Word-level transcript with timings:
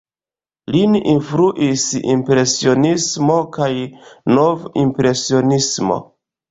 Lin 0.75 0.95
influis 1.11 1.83
Impresionismo 2.15 3.39
kaj 3.59 3.71
Nov-impresionismo. 4.35 6.05